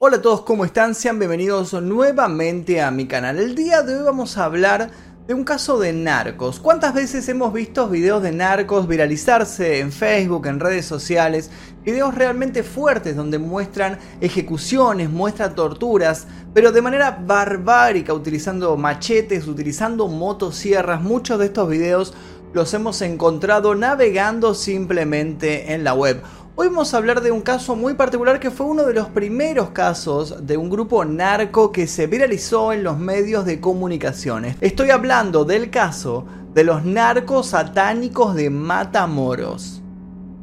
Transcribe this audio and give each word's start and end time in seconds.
Hola 0.00 0.18
a 0.18 0.22
todos, 0.22 0.42
¿cómo 0.42 0.64
están? 0.64 0.94
Sean 0.94 1.18
bienvenidos 1.18 1.72
nuevamente 1.72 2.80
a 2.80 2.92
mi 2.92 3.08
canal. 3.08 3.40
El 3.40 3.56
día 3.56 3.82
de 3.82 3.96
hoy 3.96 4.04
vamos 4.04 4.38
a 4.38 4.44
hablar 4.44 4.92
de 5.26 5.34
un 5.34 5.42
caso 5.42 5.76
de 5.80 5.92
narcos. 5.92 6.60
¿Cuántas 6.60 6.94
veces 6.94 7.28
hemos 7.28 7.52
visto 7.52 7.88
videos 7.88 8.22
de 8.22 8.30
narcos 8.30 8.86
viralizarse 8.86 9.80
en 9.80 9.90
Facebook, 9.90 10.46
en 10.46 10.60
redes 10.60 10.86
sociales? 10.86 11.50
Videos 11.84 12.14
realmente 12.14 12.62
fuertes 12.62 13.16
donde 13.16 13.40
muestran 13.40 13.98
ejecuciones, 14.20 15.10
muestran 15.10 15.56
torturas, 15.56 16.28
pero 16.54 16.70
de 16.70 16.80
manera 16.80 17.20
barbárica, 17.26 18.14
utilizando 18.14 18.76
machetes, 18.76 19.48
utilizando 19.48 20.06
motosierras. 20.06 21.02
Muchos 21.02 21.40
de 21.40 21.46
estos 21.46 21.68
videos 21.68 22.14
los 22.52 22.72
hemos 22.72 23.02
encontrado 23.02 23.74
navegando 23.74 24.54
simplemente 24.54 25.72
en 25.74 25.82
la 25.82 25.94
web. 25.94 26.22
Hoy 26.60 26.66
vamos 26.66 26.92
a 26.92 26.96
hablar 26.96 27.20
de 27.20 27.30
un 27.30 27.40
caso 27.40 27.76
muy 27.76 27.94
particular 27.94 28.40
que 28.40 28.50
fue 28.50 28.66
uno 28.66 28.82
de 28.82 28.92
los 28.92 29.06
primeros 29.06 29.70
casos 29.70 30.44
de 30.44 30.56
un 30.56 30.68
grupo 30.68 31.04
narco 31.04 31.70
que 31.70 31.86
se 31.86 32.08
viralizó 32.08 32.72
en 32.72 32.82
los 32.82 32.98
medios 32.98 33.44
de 33.44 33.60
comunicaciones. 33.60 34.56
Estoy 34.60 34.90
hablando 34.90 35.44
del 35.44 35.70
caso 35.70 36.26
de 36.54 36.64
los 36.64 36.84
narcos 36.84 37.50
satánicos 37.50 38.34
de 38.34 38.50
Matamoros. 38.50 39.82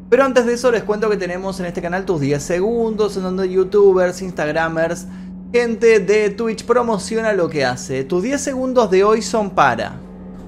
Pero 0.09 0.23
antes 0.23 0.45
de 0.45 0.53
eso 0.53 0.71
les 0.71 0.83
cuento 0.83 1.09
que 1.09 1.17
tenemos 1.17 1.59
en 1.59 1.65
este 1.65 1.81
canal 1.81 2.05
tus 2.05 2.21
10 2.21 2.41
segundos 2.41 3.17
en 3.17 3.23
donde 3.23 3.51
youtubers, 3.51 4.21
instagramers, 4.21 5.07
gente 5.51 5.99
de 5.99 6.29
Twitch 6.29 6.63
promociona 6.63 7.33
lo 7.33 7.49
que 7.49 7.65
hace. 7.65 8.05
Tus 8.05 8.23
10 8.23 8.39
segundos 8.39 8.89
de 8.89 9.03
hoy 9.03 9.21
son 9.21 9.49
para 9.49 9.97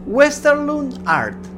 Westerlund 0.06 1.02
Art 1.04 1.57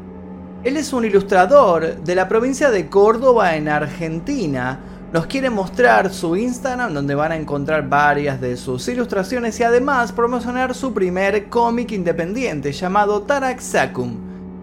él 0.62 0.76
es 0.76 0.92
un 0.92 1.06
ilustrador 1.06 2.04
de 2.04 2.16
la 2.16 2.28
provincia 2.28 2.70
de 2.70 2.88
Córdoba 2.90 3.56
en 3.56 3.70
Argentina. 3.70 4.80
Nos 5.14 5.26
quiere 5.26 5.50
mostrar 5.50 6.14
su 6.14 6.36
Instagram 6.36 6.94
donde 6.94 7.16
van 7.16 7.32
a 7.32 7.38
encontrar 7.38 7.88
varias 7.88 8.42
de 8.42 8.58
sus 8.58 8.86
ilustraciones 8.90 9.58
y 9.60 9.64
además 9.64 10.12
promocionar 10.12 10.76
su 10.76 10.94
primer 10.94 11.48
cómic 11.48 11.94
independiente 11.94 12.74
llamado 12.74 13.22
Tarak 13.22 13.62
Sakum. 13.62 14.18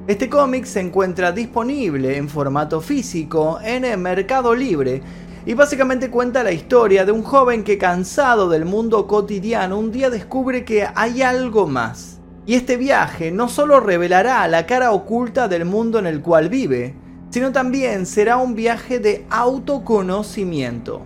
Este 0.07 0.29
cómic 0.29 0.67
se 0.67 0.81
encuentra 0.81 1.33
disponible 1.33 2.19
en 2.19 2.29
formato 2.29 2.83
físico 2.83 3.59
en 3.65 3.87
el 3.87 3.97
Mercado 3.97 4.55
Libre 4.55 5.01
y 5.47 5.55
básicamente 5.55 6.11
cuenta 6.11 6.45
la 6.45 6.53
historia 6.53 7.07
de 7.07 7.13
un 7.13 7.23
joven 7.23 7.65
que 7.65 7.79
cansado 7.79 8.51
del 8.51 8.67
mundo 8.67 9.07
cotidiano 9.07 9.79
un 9.79 9.91
día 9.93 10.11
descubre 10.11 10.65
que 10.67 10.87
hay 10.95 11.23
algo 11.23 11.67
más 11.67 12.16
y 12.47 12.55
este 12.55 12.77
viaje 12.77 13.33
no 13.33 13.49
solo 13.49 13.81
revelará 13.81 14.47
la 14.47 14.67
cara 14.67 14.93
oculta 14.93 15.49
del 15.49 15.65
mundo 15.65 15.99
en 15.99 16.07
el 16.07 16.23
cual 16.23 16.49
vive, 16.49 16.95
sino 17.31 17.53
también 17.53 18.07
será 18.07 18.37
un 18.37 18.55
viaje 18.55 19.01
de 19.01 19.27
autoconocimiento. 19.29 21.03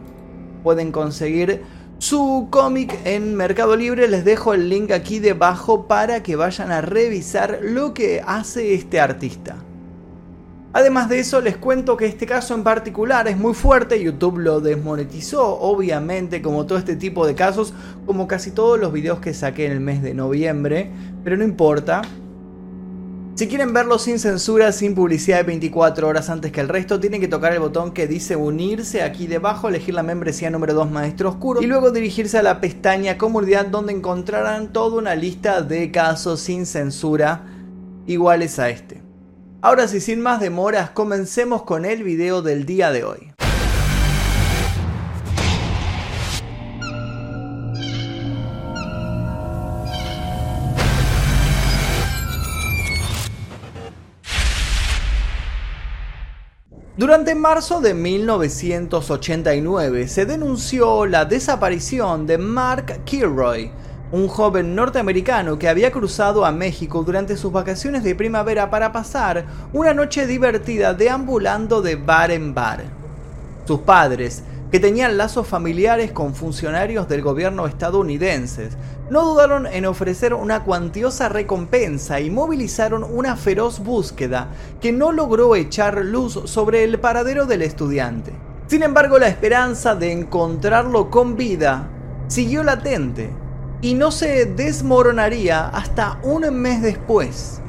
Pueden 0.63 0.93
conseguir 0.93 1.63
su 1.99 2.49
cómic 2.51 2.99
en 3.05 3.35
Mercado 3.35 3.75
Libre, 3.77 4.07
les 4.09 4.25
dejo 4.25 4.53
el 4.53 4.69
link 4.69 4.91
aquí 4.91 5.19
debajo 5.19 5.87
para 5.89 6.23
que 6.23 6.37
vayan 6.37 6.71
a 6.71 6.83
revisar 6.83 7.61
lo 7.63 7.95
que 7.95 8.23
hace 8.25 8.75
este 8.75 9.01
artista. 9.01 9.57
Además 10.73 11.09
de 11.09 11.19
eso, 11.19 11.41
les 11.41 11.57
cuento 11.57 11.97
que 11.97 12.07
este 12.07 12.27
caso 12.27 12.55
en 12.55 12.63
particular 12.63 13.27
es 13.27 13.37
muy 13.37 13.55
fuerte, 13.55 14.01
YouTube 14.01 14.39
lo 14.39 14.61
desmonetizó, 14.61 15.59
obviamente, 15.59 16.43
como 16.43 16.65
todo 16.65 16.79
este 16.79 16.95
tipo 16.95 17.27
de 17.27 17.35
casos, 17.35 17.75
como 18.07 18.29
casi 18.29 18.53
todos 18.53 18.79
los 18.79 18.93
videos 18.93 19.19
que 19.19 19.35
saqué 19.35 19.67
en 19.67 19.73
el 19.73 19.81
mes 19.81 20.01
de 20.01 20.15
noviembre, 20.15 20.93
pero 21.25 21.37
no 21.37 21.43
importa. 21.43 22.03
Si 23.35 23.49
quieren 23.49 23.73
verlo 23.73 23.99
sin 23.99 24.21
censura, 24.21 24.71
sin 24.71 24.95
publicidad 24.95 25.39
de 25.39 25.45
24 25.45 26.07
horas 26.07 26.31
antes 26.31 26.53
que 26.53 26.61
el 26.61 26.69
resto, 26.69 27.01
tienen 27.01 27.21
que 27.21 27.27
tocar 27.27 27.53
el 27.53 27.59
botón 27.59 27.93
que 27.93 28.07
dice 28.07 28.37
unirse 28.37 29.03
aquí 29.03 29.27
debajo, 29.27 29.69
elegir 29.69 29.95
la 29.95 30.05
membresía 30.05 30.51
número 30.51 30.75
2 30.75 30.91
Maestro 30.91 31.31
Oscuro 31.31 31.63
y 31.63 31.67
luego 31.67 31.91
dirigirse 31.91 32.39
a 32.39 32.43
la 32.43 32.61
pestaña 32.61 33.19
comunidad 33.19 33.67
donde 33.67 33.93
encontrarán 33.93 34.73
toda 34.73 34.99
una 34.99 35.17
lista 35.17 35.63
de 35.63 35.91
casos 35.91 36.41
sin 36.41 36.67
censura 36.67 37.47
iguales 38.07 38.59
a 38.59 38.69
este. 38.69 39.00
Ahora 39.63 39.87
sí, 39.89 40.01
sin 40.01 40.23
más 40.23 40.41
demoras, 40.41 40.89
comencemos 40.89 41.65
con 41.65 41.85
el 41.85 42.03
video 42.03 42.41
del 42.41 42.65
día 42.65 42.91
de 42.93 43.05
hoy. 43.05 43.31
Durante 56.97 57.35
marzo 57.35 57.83
de 57.83 57.93
1989 57.93 60.09
se 60.09 60.25
denunció 60.25 61.05
la 61.05 61.27
desaparición 61.27 62.27
de 62.27 62.39
Mark 62.39 63.05
Kilroy, 63.05 63.71
un 64.13 64.27
joven 64.27 64.75
norteamericano 64.75 65.59
que 65.59 65.69
había 65.69 65.93
cruzado 65.93 66.45
a 66.45 66.51
México 66.51 67.05
durante 67.05 67.37
sus 67.37 67.53
vacaciones 67.53 68.03
de 68.03 68.15
primavera 68.15 68.69
para 68.69 68.91
pasar 68.93 69.45
una 69.73 69.95
noche 69.95 70.27
divertida 70.27 70.95
deambulando 70.95 71.81
de 71.81 71.97
bar 71.97 72.31
en 72.33 72.53
bar. 72.53 72.83
Sus 73.67 73.81
padres, 73.81 74.43
que 74.73 74.81
tenían 74.81 75.17
lazos 75.17 75.47
familiares 75.47 76.13
con 76.13 76.35
funcionarios 76.35 77.09
del 77.09 77.23
gobierno 77.23 77.67
estadounidense, 77.67 78.71
no 79.11 79.25
dudaron 79.25 79.67
en 79.67 79.87
ofrecer 79.87 80.35
una 80.35 80.65
cuantiosa 80.65 81.29
recompensa 81.29 82.21
y 82.21 82.31
movilizaron 82.31 83.05
una 83.05 83.37
feroz 83.37 83.81
búsqueda 83.81 84.49
que 84.81 84.93
no 84.93 85.13
logró 85.13 85.55
echar 85.57 86.05
luz 86.05 86.41
sobre 86.45 86.85
el 86.85 86.99
paradero 86.99 87.47
del 87.47 87.63
estudiante. 87.63 88.33
Sin 88.67 88.85
embargo, 88.85 89.19
la 89.19 89.29
esperanza 89.29 89.97
de 89.97 90.13
encontrarlo 90.13 91.11
con 91.11 91.37
vida 91.37 91.89
siguió 92.29 92.63
latente 92.63 93.31
y 93.83 93.95
no 93.95 94.11
se 94.11 94.47
desmoronaría 94.47 95.69
hasta 95.69 96.19
un 96.23 96.49
mes 96.55 96.83
después, 96.83 97.61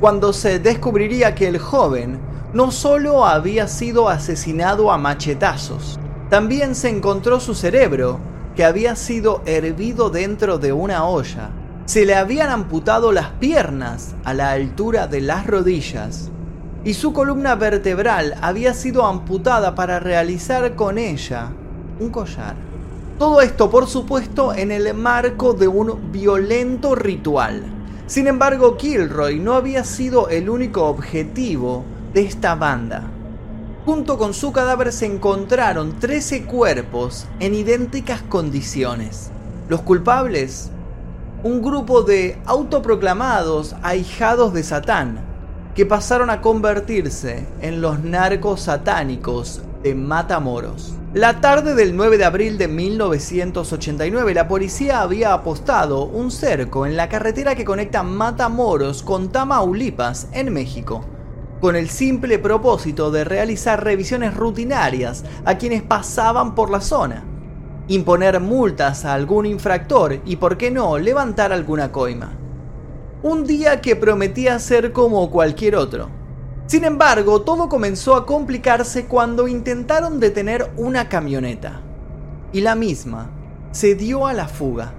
cuando 0.00 0.32
se 0.32 0.58
descubriría 0.58 1.34
que 1.34 1.48
el 1.48 1.58
joven 1.58 2.18
no 2.52 2.70
solo 2.70 3.26
había 3.26 3.66
sido 3.66 4.08
asesinado 4.08 4.90
a 4.92 4.98
machetazos, 4.98 5.98
también 6.30 6.74
se 6.74 6.88
encontró 6.88 7.40
su 7.40 7.54
cerebro, 7.54 8.18
que 8.54 8.64
había 8.64 8.96
sido 8.96 9.42
hervido 9.44 10.10
dentro 10.10 10.58
de 10.58 10.72
una 10.72 11.04
olla. 11.04 11.50
Se 11.84 12.06
le 12.06 12.14
habían 12.14 12.48
amputado 12.48 13.12
las 13.12 13.28
piernas 13.32 14.14
a 14.24 14.34
la 14.34 14.50
altura 14.52 15.06
de 15.06 15.20
las 15.20 15.46
rodillas 15.46 16.30
y 16.84 16.94
su 16.94 17.12
columna 17.12 17.54
vertebral 17.54 18.34
había 18.40 18.72
sido 18.72 19.04
amputada 19.04 19.74
para 19.74 20.00
realizar 20.00 20.74
con 20.74 20.98
ella 20.98 21.50
un 22.00 22.10
collar. 22.10 22.54
Todo 23.18 23.40
esto, 23.40 23.70
por 23.70 23.86
supuesto, 23.86 24.52
en 24.52 24.70
el 24.70 24.92
marco 24.92 25.54
de 25.54 25.66
un 25.68 26.12
violento 26.12 26.94
ritual. 26.94 27.62
Sin 28.06 28.26
embargo, 28.26 28.76
Kilroy 28.76 29.40
no 29.40 29.54
había 29.54 29.84
sido 29.84 30.28
el 30.28 30.50
único 30.50 30.84
objetivo 30.84 31.82
de 32.12 32.26
esta 32.26 32.54
banda. 32.56 33.04
Junto 33.86 34.18
con 34.18 34.34
su 34.34 34.52
cadáver 34.52 34.92
se 34.92 35.06
encontraron 35.06 35.98
13 35.98 36.44
cuerpos 36.44 37.26
en 37.40 37.54
idénticas 37.54 38.20
condiciones. 38.20 39.30
Los 39.70 39.80
culpables, 39.80 40.70
un 41.42 41.62
grupo 41.62 42.02
de 42.02 42.38
autoproclamados 42.44 43.76
ahijados 43.82 44.52
de 44.52 44.62
Satán, 44.62 45.20
que 45.74 45.86
pasaron 45.86 46.28
a 46.28 46.42
convertirse 46.42 47.46
en 47.62 47.80
los 47.80 47.98
narcos 48.00 48.60
satánicos 48.60 49.62
de 49.82 49.94
Matamoros. 49.94 50.95
La 51.16 51.40
tarde 51.40 51.74
del 51.74 51.96
9 51.96 52.18
de 52.18 52.26
abril 52.26 52.58
de 52.58 52.68
1989, 52.68 54.34
la 54.34 54.48
policía 54.48 55.00
había 55.00 55.32
apostado 55.32 56.04
un 56.04 56.30
cerco 56.30 56.84
en 56.84 56.94
la 56.94 57.08
carretera 57.08 57.54
que 57.54 57.64
conecta 57.64 58.02
Matamoros 58.02 59.02
con 59.02 59.32
Tamaulipas, 59.32 60.28
en 60.32 60.52
México, 60.52 61.06
con 61.58 61.74
el 61.74 61.88
simple 61.88 62.38
propósito 62.38 63.10
de 63.10 63.24
realizar 63.24 63.82
revisiones 63.82 64.34
rutinarias 64.34 65.24
a 65.46 65.56
quienes 65.56 65.82
pasaban 65.82 66.54
por 66.54 66.68
la 66.68 66.82
zona, 66.82 67.24
imponer 67.88 68.38
multas 68.38 69.06
a 69.06 69.14
algún 69.14 69.46
infractor 69.46 70.20
y, 70.26 70.36
por 70.36 70.58
qué 70.58 70.70
no, 70.70 70.98
levantar 70.98 71.50
alguna 71.50 71.92
coima. 71.92 72.34
Un 73.22 73.46
día 73.46 73.80
que 73.80 73.96
prometía 73.96 74.58
ser 74.58 74.92
como 74.92 75.30
cualquier 75.30 75.76
otro 75.76 76.10
sin 76.66 76.84
embargo, 76.84 77.42
todo 77.42 77.68
comenzó 77.68 78.16
a 78.16 78.26
complicarse 78.26 79.04
cuando 79.04 79.46
intentaron 79.46 80.18
detener 80.18 80.70
una 80.76 81.08
camioneta. 81.08 81.80
Y 82.52 82.60
la 82.60 82.74
misma 82.74 83.30
se 83.70 83.94
dio 83.94 84.26
a 84.26 84.32
la 84.32 84.48
fuga. 84.48 84.92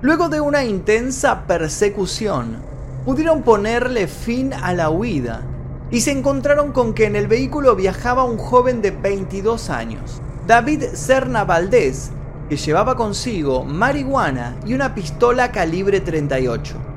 Luego 0.00 0.30
de 0.30 0.40
una 0.40 0.64
intensa 0.64 1.46
persecución, 1.46 2.56
pudieron 3.04 3.42
ponerle 3.42 4.06
fin 4.06 4.54
a 4.54 4.72
la 4.72 4.88
huida 4.88 5.42
y 5.90 6.00
se 6.00 6.12
encontraron 6.12 6.72
con 6.72 6.94
que 6.94 7.04
en 7.04 7.16
el 7.16 7.26
vehículo 7.26 7.76
viajaba 7.76 8.24
un 8.24 8.38
joven 8.38 8.80
de 8.80 8.90
22 8.90 9.68
años, 9.68 10.22
David 10.46 10.84
Serna 10.94 11.44
Valdés, 11.44 12.12
que 12.48 12.56
llevaba 12.56 12.96
consigo 12.96 13.64
marihuana 13.64 14.56
y 14.64 14.74
una 14.74 14.94
pistola 14.94 15.52
calibre 15.52 16.00
38. 16.00 16.89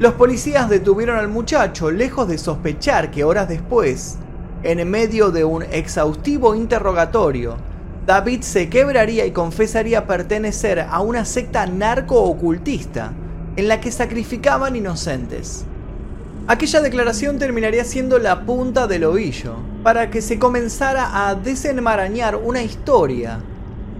Los 0.00 0.14
policías 0.14 0.70
detuvieron 0.70 1.18
al 1.18 1.28
muchacho 1.28 1.90
lejos 1.90 2.26
de 2.26 2.38
sospechar 2.38 3.10
que 3.10 3.22
horas 3.22 3.50
después, 3.50 4.16
en 4.62 4.90
medio 4.90 5.30
de 5.30 5.44
un 5.44 5.62
exhaustivo 5.62 6.54
interrogatorio, 6.54 7.58
David 8.06 8.40
se 8.40 8.70
quebraría 8.70 9.26
y 9.26 9.32
confesaría 9.32 10.06
pertenecer 10.06 10.80
a 10.80 11.00
una 11.00 11.26
secta 11.26 11.66
narco-ocultista 11.66 13.12
en 13.56 13.68
la 13.68 13.82
que 13.82 13.92
sacrificaban 13.92 14.74
inocentes. 14.74 15.66
Aquella 16.46 16.80
declaración 16.80 17.38
terminaría 17.38 17.84
siendo 17.84 18.18
la 18.18 18.46
punta 18.46 18.86
del 18.86 19.04
ovillo 19.04 19.56
para 19.82 20.08
que 20.08 20.22
se 20.22 20.38
comenzara 20.38 21.28
a 21.28 21.34
desenmarañar 21.34 22.36
una 22.36 22.62
historia 22.62 23.40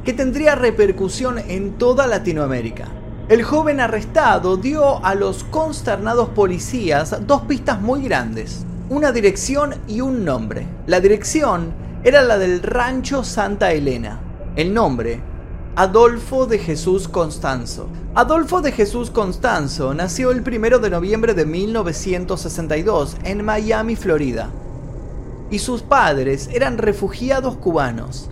que 0.02 0.14
tendría 0.14 0.54
repercusión 0.54 1.38
en 1.38 1.72
toda 1.72 2.06
Latinoamérica. 2.06 2.88
El 3.30 3.44
joven 3.44 3.78
arrestado 3.78 4.56
dio 4.56 5.04
a 5.04 5.14
los 5.14 5.44
consternados 5.44 6.30
policías 6.30 7.16
dos 7.28 7.42
pistas 7.42 7.80
muy 7.80 8.02
grandes, 8.02 8.66
una 8.88 9.12
dirección 9.12 9.76
y 9.86 10.00
un 10.00 10.24
nombre. 10.24 10.66
La 10.88 10.98
dirección 10.98 11.72
era 12.02 12.22
la 12.22 12.38
del 12.38 12.60
rancho 12.60 13.22
Santa 13.22 13.70
Elena. 13.70 14.18
El 14.56 14.74
nombre, 14.74 15.20
Adolfo 15.76 16.46
de 16.46 16.58
Jesús 16.58 17.06
Constanzo. 17.06 17.86
Adolfo 18.16 18.62
de 18.62 18.72
Jesús 18.72 19.12
Constanzo 19.12 19.94
nació 19.94 20.32
el 20.32 20.40
1 20.40 20.80
de 20.80 20.90
noviembre 20.90 21.32
de 21.32 21.46
1962 21.46 23.16
en 23.22 23.44
Miami, 23.44 23.94
Florida. 23.94 24.50
Y 25.52 25.60
sus 25.60 25.82
padres 25.82 26.50
eran 26.52 26.78
refugiados 26.78 27.54
cubanos. 27.58 28.28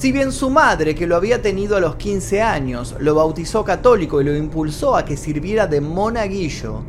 Si 0.00 0.12
bien 0.12 0.32
su 0.32 0.48
madre, 0.48 0.94
que 0.94 1.06
lo 1.06 1.14
había 1.14 1.42
tenido 1.42 1.76
a 1.76 1.80
los 1.80 1.96
15 1.96 2.40
años, 2.40 2.96
lo 3.00 3.16
bautizó 3.16 3.66
católico 3.66 4.18
y 4.18 4.24
lo 4.24 4.34
impulsó 4.34 4.96
a 4.96 5.04
que 5.04 5.14
sirviera 5.14 5.66
de 5.66 5.82
monaguillo, 5.82 6.80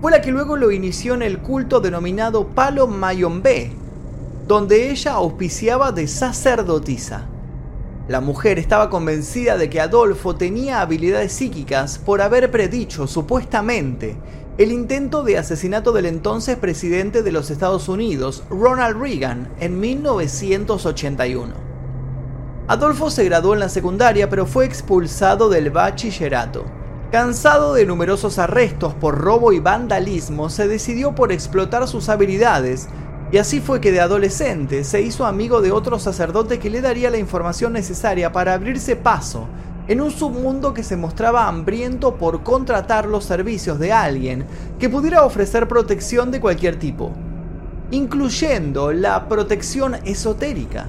fue 0.00 0.12
la 0.12 0.20
que 0.20 0.30
luego 0.30 0.56
lo 0.56 0.70
inició 0.70 1.14
en 1.14 1.22
el 1.22 1.40
culto 1.40 1.80
denominado 1.80 2.46
Palo 2.46 2.86
Mayombe, 2.86 3.72
donde 4.46 4.88
ella 4.88 5.14
auspiciaba 5.14 5.90
de 5.90 6.06
sacerdotisa. 6.06 7.26
La 8.06 8.20
mujer 8.20 8.60
estaba 8.60 8.88
convencida 8.88 9.56
de 9.56 9.68
que 9.68 9.80
Adolfo 9.80 10.36
tenía 10.36 10.80
habilidades 10.80 11.32
psíquicas 11.32 11.98
por 11.98 12.22
haber 12.22 12.52
predicho, 12.52 13.08
supuestamente, 13.08 14.16
el 14.58 14.70
intento 14.70 15.24
de 15.24 15.38
asesinato 15.38 15.90
del 15.90 16.06
entonces 16.06 16.56
presidente 16.56 17.24
de 17.24 17.32
los 17.32 17.50
Estados 17.50 17.88
Unidos, 17.88 18.44
Ronald 18.48 18.96
Reagan, 18.96 19.48
en 19.58 19.80
1981. 19.80 21.67
Adolfo 22.68 23.08
se 23.08 23.24
graduó 23.24 23.54
en 23.54 23.60
la 23.60 23.70
secundaria 23.70 24.28
pero 24.28 24.44
fue 24.44 24.66
expulsado 24.66 25.48
del 25.48 25.70
bachillerato. 25.70 26.66
Cansado 27.10 27.72
de 27.72 27.86
numerosos 27.86 28.38
arrestos 28.38 28.92
por 28.92 29.16
robo 29.16 29.54
y 29.54 29.58
vandalismo, 29.58 30.50
se 30.50 30.68
decidió 30.68 31.14
por 31.14 31.32
explotar 31.32 31.88
sus 31.88 32.10
habilidades 32.10 32.86
y 33.32 33.38
así 33.38 33.60
fue 33.60 33.80
que 33.80 33.90
de 33.90 34.02
adolescente 34.02 34.84
se 34.84 35.00
hizo 35.00 35.24
amigo 35.24 35.62
de 35.62 35.72
otro 35.72 35.98
sacerdote 35.98 36.58
que 36.58 36.68
le 36.68 36.82
daría 36.82 37.08
la 37.08 37.16
información 37.16 37.72
necesaria 37.72 38.32
para 38.32 38.52
abrirse 38.52 38.96
paso 38.96 39.48
en 39.86 40.02
un 40.02 40.10
submundo 40.10 40.74
que 40.74 40.82
se 40.82 40.98
mostraba 40.98 41.48
hambriento 41.48 42.16
por 42.16 42.42
contratar 42.42 43.06
los 43.06 43.24
servicios 43.24 43.78
de 43.78 43.94
alguien 43.94 44.44
que 44.78 44.90
pudiera 44.90 45.24
ofrecer 45.24 45.68
protección 45.68 46.30
de 46.30 46.40
cualquier 46.42 46.78
tipo, 46.78 47.12
incluyendo 47.90 48.92
la 48.92 49.26
protección 49.26 49.94
esotérica. 50.04 50.86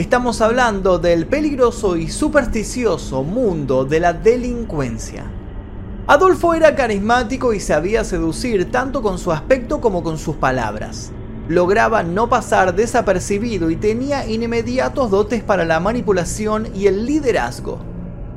Estamos 0.00 0.40
hablando 0.40 0.98
del 0.98 1.26
peligroso 1.26 1.94
y 1.94 2.08
supersticioso 2.08 3.22
mundo 3.22 3.84
de 3.84 4.00
la 4.00 4.14
delincuencia. 4.14 5.30
Adolfo 6.06 6.54
era 6.54 6.74
carismático 6.74 7.52
y 7.52 7.60
sabía 7.60 8.02
seducir 8.02 8.70
tanto 8.70 9.02
con 9.02 9.18
su 9.18 9.30
aspecto 9.30 9.78
como 9.82 10.02
con 10.02 10.16
sus 10.16 10.36
palabras 10.36 11.12
lograba 11.48 12.02
no 12.02 12.30
pasar 12.30 12.74
desapercibido 12.74 13.70
y 13.70 13.76
tenía 13.76 14.26
inmediatos 14.26 15.10
dotes 15.10 15.42
para 15.42 15.66
la 15.66 15.80
manipulación 15.80 16.68
y 16.74 16.86
el 16.86 17.04
liderazgo. 17.04 17.80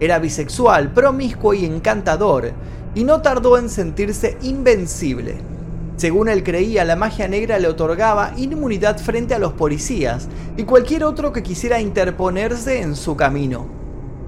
Era 0.01 0.19
bisexual, 0.19 0.91
promiscuo 0.91 1.53
y 1.53 1.63
encantador, 1.63 2.51
y 2.95 3.05
no 3.05 3.21
tardó 3.21 3.57
en 3.59 3.69
sentirse 3.69 4.37
invencible. 4.41 5.52
Según 5.95 6.27
él 6.27 6.43
creía, 6.43 6.85
la 6.85 6.95
magia 6.95 7.27
negra 7.27 7.59
le 7.59 7.67
otorgaba 7.67 8.33
inmunidad 8.35 8.97
frente 8.97 9.35
a 9.35 9.39
los 9.39 9.53
policías 9.53 10.27
y 10.57 10.63
cualquier 10.63 11.03
otro 11.03 11.31
que 11.31 11.43
quisiera 11.43 11.79
interponerse 11.79 12.81
en 12.81 12.95
su 12.95 13.15
camino. 13.15 13.67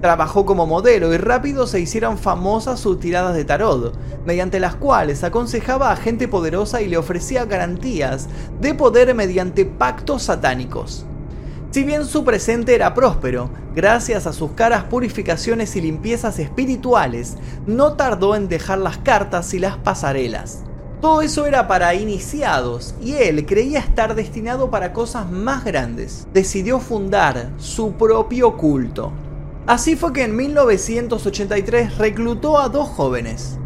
Trabajó 0.02 0.46
como 0.46 0.68
modelo 0.68 1.14
y 1.14 1.18
rápido 1.18 1.66
se 1.66 1.80
hicieron 1.80 2.20
famosas 2.20 2.80
sus 2.80 3.00
tiradas 3.00 3.34
de 3.36 3.46
tarot, 3.46 3.98
mediante 4.26 4.60
las 4.60 4.76
cuales 4.76 5.24
aconsejaba 5.24 5.92
a 5.92 5.96
gente 5.96 6.28
poderosa 6.28 6.82
y 6.82 6.88
le 6.88 6.98
ofrecía 6.98 7.46
garantías 7.46 8.28
de 8.62 8.76
poder 8.76 9.16
mediante 9.16 9.66
pactos 9.66 10.24
satánicos. 10.24 11.06
Si 11.72 11.84
bien 11.84 12.06
su 12.06 12.24
presente 12.24 12.76
era 12.76 12.94
próspero, 12.94 13.50
gracias 13.74 14.28
a 14.28 14.34
sus 14.34 14.52
caras 14.52 14.84
purificaciones 14.84 15.76
y 15.76 15.82
limpiezas 15.82 16.38
espirituales, 16.40 17.36
no 17.66 17.94
tardó 17.94 18.36
en 18.36 18.48
dejar 18.48 18.78
las 18.78 19.00
cartas 19.00 19.54
y 19.54 19.60
las 19.60 19.78
pasarelas. 19.78 20.64
Todo 21.02 21.22
eso 21.22 21.46
era 21.46 21.68
para 21.68 21.94
iniciados 21.94 22.96
y 23.02 23.14
él 23.14 23.46
creía 23.46 23.80
estar 23.80 24.16
destinado 24.16 24.70
para 24.70 24.94
cosas 24.94 25.30
más 25.30 25.64
grandes. 25.64 26.28
Decidió 26.34 26.80
fundar 26.80 27.52
su 27.58 27.94
propio 27.94 28.58
culto. 28.58 29.12
Así 29.68 29.96
fue 29.96 30.14
que 30.14 30.24
en 30.24 30.36
1983 30.36 31.98
reclutó 31.98 32.60
a 32.60 32.70
dos 32.70 32.88
jóvenes, 32.88 33.58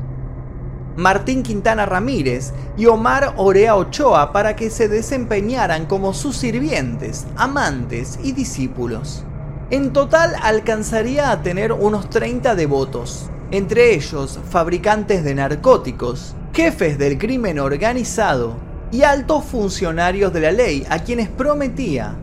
Martín 1.00 1.44
Quintana 1.44 1.86
Ramírez 1.86 2.52
y 2.76 2.86
Omar 2.88 3.34
Orea 3.38 3.78
Ochoa 3.78 4.34
para 4.34 4.56
que 4.58 4.70
se 4.70 4.90
desempeñaran 4.90 5.86
como 5.86 6.14
sus 6.14 6.36
sirvientes, 6.36 7.26
amantes 7.38 8.20
y 8.22 8.34
discípulos. 8.34 9.24
En 9.72 9.94
total 9.94 10.36
alcanzaría 10.42 11.32
a 11.32 11.42
tener 11.42 11.72
unos 11.72 12.10
30 12.10 12.56
devotos, 12.56 13.30
entre 13.52 13.94
ellos 13.94 14.40
fabricantes 14.50 15.24
de 15.24 15.36
narcóticos, 15.36 16.36
jefes 16.62 16.98
del 16.98 17.18
crimen 17.18 17.58
organizado 17.58 18.58
y 18.92 19.04
altos 19.04 19.46
funcionarios 19.46 20.34
de 20.34 20.42
la 20.42 20.52
ley 20.52 20.86
a 20.90 21.00
quienes 21.00 21.30
prometía 21.30 22.18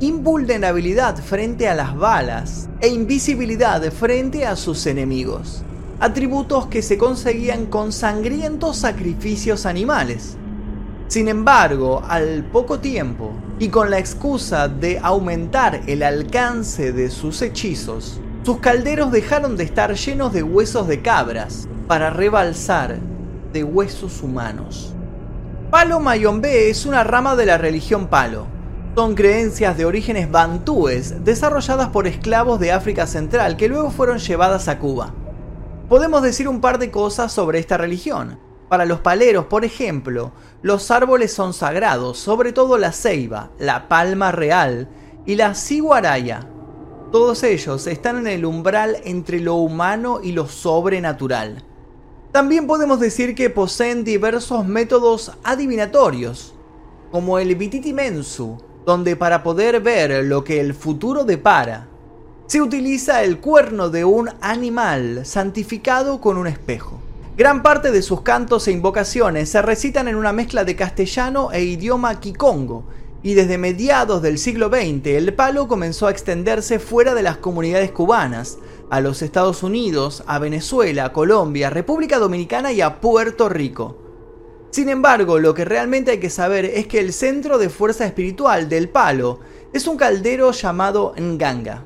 invulnerabilidad 0.00 1.16
frente 1.22 1.68
a 1.68 1.74
las 1.76 1.94
balas 1.94 2.68
e 2.80 2.88
invisibilidad 2.88 3.80
frente 3.92 4.44
a 4.44 4.56
sus 4.56 4.86
enemigos, 4.86 5.62
atributos 6.00 6.66
que 6.66 6.82
se 6.82 6.98
conseguían 6.98 7.66
con 7.66 7.92
sangrientos 7.92 8.78
sacrificios 8.78 9.66
animales. 9.66 10.36
Sin 11.06 11.28
embargo, 11.28 12.02
al 12.08 12.42
poco 12.42 12.80
tiempo, 12.80 13.30
y 13.60 13.68
con 13.68 13.92
la 13.92 14.00
excusa 14.00 14.66
de 14.66 14.98
aumentar 15.00 15.82
el 15.86 16.02
alcance 16.02 16.90
de 16.90 17.08
sus 17.08 17.40
hechizos, 17.40 18.20
sus 18.42 18.58
calderos 18.58 19.12
dejaron 19.12 19.56
de 19.56 19.62
estar 19.62 19.94
llenos 19.94 20.32
de 20.32 20.42
huesos 20.42 20.88
de 20.88 21.02
cabras 21.02 21.68
para 21.86 22.10
rebalsar 22.10 22.98
huesos 23.64 24.22
humanos. 24.22 24.94
Palo 25.70 26.00
Mayombe 26.00 26.70
es 26.70 26.86
una 26.86 27.04
rama 27.04 27.36
de 27.36 27.46
la 27.46 27.58
religión 27.58 28.06
Palo, 28.06 28.46
son 28.96 29.14
creencias 29.14 29.76
de 29.76 29.84
orígenes 29.84 30.30
bantúes 30.30 31.22
desarrolladas 31.22 31.90
por 31.90 32.06
esclavos 32.06 32.58
de 32.58 32.72
África 32.72 33.06
Central 33.06 33.58
que 33.58 33.68
luego 33.68 33.90
fueron 33.90 34.16
llevadas 34.16 34.68
a 34.68 34.78
Cuba. 34.78 35.12
Podemos 35.86 36.22
decir 36.22 36.48
un 36.48 36.62
par 36.62 36.78
de 36.78 36.90
cosas 36.90 37.30
sobre 37.30 37.58
esta 37.58 37.76
religión. 37.76 38.38
Para 38.70 38.86
los 38.86 39.00
paleros, 39.00 39.44
por 39.44 39.66
ejemplo, 39.66 40.32
los 40.62 40.90
árboles 40.90 41.30
son 41.30 41.52
sagrados, 41.52 42.18
sobre 42.18 42.54
todo 42.54 42.78
la 42.78 42.90
ceiba, 42.90 43.50
la 43.58 43.86
palma 43.86 44.32
real 44.32 44.88
y 45.26 45.34
la 45.34 45.54
ciguaraya. 45.54 46.48
Todos 47.12 47.42
ellos 47.42 47.86
están 47.86 48.16
en 48.16 48.28
el 48.28 48.46
umbral 48.46 48.96
entre 49.04 49.40
lo 49.40 49.56
humano 49.56 50.20
y 50.22 50.32
lo 50.32 50.48
sobrenatural. 50.48 51.65
También 52.36 52.66
podemos 52.66 53.00
decir 53.00 53.34
que 53.34 53.48
poseen 53.48 54.04
diversos 54.04 54.66
métodos 54.66 55.32
adivinatorios, 55.42 56.52
como 57.10 57.38
el 57.38 57.54
Vititi 57.54 57.94
Mensu, 57.94 58.58
donde 58.84 59.16
para 59.16 59.42
poder 59.42 59.80
ver 59.80 60.22
lo 60.22 60.44
que 60.44 60.60
el 60.60 60.74
futuro 60.74 61.24
depara, 61.24 61.88
se 62.46 62.60
utiliza 62.60 63.22
el 63.22 63.38
cuerno 63.38 63.88
de 63.88 64.04
un 64.04 64.28
animal 64.42 65.24
santificado 65.24 66.20
con 66.20 66.36
un 66.36 66.46
espejo. 66.46 67.00
Gran 67.38 67.62
parte 67.62 67.90
de 67.90 68.02
sus 68.02 68.20
cantos 68.20 68.68
e 68.68 68.72
invocaciones 68.72 69.48
se 69.48 69.62
recitan 69.62 70.06
en 70.06 70.16
una 70.16 70.34
mezcla 70.34 70.64
de 70.64 70.76
castellano 70.76 71.52
e 71.52 71.64
idioma 71.64 72.20
kikongo, 72.20 72.84
y 73.22 73.32
desde 73.32 73.56
mediados 73.56 74.20
del 74.20 74.36
siglo 74.36 74.68
XX 74.68 75.06
el 75.06 75.32
palo 75.32 75.68
comenzó 75.68 76.06
a 76.06 76.10
extenderse 76.10 76.80
fuera 76.80 77.14
de 77.14 77.22
las 77.22 77.38
comunidades 77.38 77.92
cubanas, 77.92 78.58
a 78.90 79.00
los 79.00 79.22
Estados 79.22 79.62
Unidos, 79.62 80.22
a 80.26 80.38
Venezuela, 80.38 81.12
Colombia, 81.12 81.70
República 81.70 82.18
Dominicana 82.18 82.72
y 82.72 82.80
a 82.80 83.00
Puerto 83.00 83.48
Rico. 83.48 83.98
Sin 84.70 84.88
embargo, 84.88 85.38
lo 85.38 85.54
que 85.54 85.64
realmente 85.64 86.12
hay 86.12 86.20
que 86.20 86.30
saber 86.30 86.64
es 86.64 86.86
que 86.86 87.00
el 87.00 87.12
centro 87.12 87.58
de 87.58 87.70
fuerza 87.70 88.04
espiritual 88.04 88.68
del 88.68 88.88
palo 88.88 89.40
es 89.72 89.86
un 89.86 89.96
caldero 89.96 90.50
llamado 90.52 91.14
Nganga. 91.18 91.84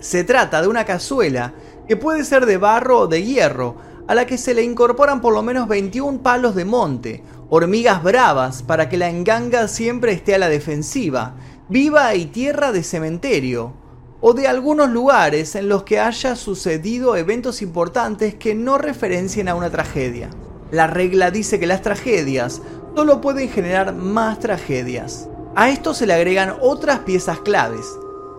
Se 0.00 0.24
trata 0.24 0.62
de 0.62 0.68
una 0.68 0.84
cazuela 0.84 1.54
que 1.86 1.96
puede 1.96 2.24
ser 2.24 2.46
de 2.46 2.56
barro 2.56 3.00
o 3.00 3.06
de 3.06 3.22
hierro, 3.22 3.76
a 4.06 4.14
la 4.14 4.26
que 4.26 4.38
se 4.38 4.54
le 4.54 4.62
incorporan 4.62 5.20
por 5.20 5.34
lo 5.34 5.42
menos 5.42 5.68
21 5.68 6.22
palos 6.22 6.54
de 6.54 6.64
monte, 6.64 7.22
hormigas 7.48 8.02
bravas 8.02 8.62
para 8.62 8.88
que 8.88 8.96
la 8.96 9.08
enganga 9.08 9.68
siempre 9.68 10.12
esté 10.12 10.34
a 10.34 10.38
la 10.38 10.48
defensiva, 10.48 11.34
viva 11.68 12.14
y 12.14 12.26
tierra 12.26 12.72
de 12.72 12.82
cementerio, 12.82 13.74
o 14.20 14.34
de 14.34 14.46
algunos 14.46 14.90
lugares 14.90 15.54
en 15.54 15.68
los 15.68 15.84
que 15.84 15.98
haya 15.98 16.36
sucedido 16.36 17.16
eventos 17.16 17.62
importantes 17.62 18.34
que 18.34 18.54
no 18.54 18.78
referencien 18.78 19.48
a 19.48 19.54
una 19.54 19.70
tragedia. 19.70 20.30
La 20.70 20.86
regla 20.86 21.30
dice 21.30 21.58
que 21.58 21.66
las 21.66 21.82
tragedias 21.82 22.60
solo 22.94 23.20
pueden 23.20 23.48
generar 23.48 23.94
más 23.94 24.38
tragedias. 24.38 25.28
A 25.56 25.70
esto 25.70 25.94
se 25.94 26.06
le 26.06 26.14
agregan 26.14 26.56
otras 26.60 27.00
piezas 27.00 27.40
claves, 27.40 27.86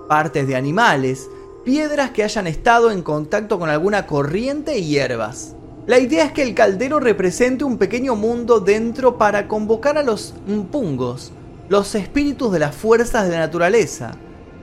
partes 0.07 0.47
de 0.47 0.55
animales, 0.55 1.29
piedras 1.65 2.11
que 2.11 2.23
hayan 2.23 2.47
estado 2.47 2.91
en 2.91 3.01
contacto 3.01 3.59
con 3.59 3.69
alguna 3.69 4.07
corriente 4.07 4.77
y 4.77 4.87
hierbas. 4.87 5.55
La 5.87 5.99
idea 5.99 6.25
es 6.25 6.31
que 6.31 6.43
el 6.43 6.53
caldero 6.53 6.99
represente 6.99 7.63
un 7.63 7.77
pequeño 7.77 8.15
mundo 8.15 8.59
dentro 8.59 9.17
para 9.17 9.47
convocar 9.47 9.97
a 9.97 10.03
los 10.03 10.35
mpungos, 10.47 11.31
los 11.69 11.95
espíritus 11.95 12.51
de 12.51 12.59
las 12.59 12.75
fuerzas 12.75 13.25
de 13.25 13.31
la 13.31 13.39
naturaleza, 13.39 14.11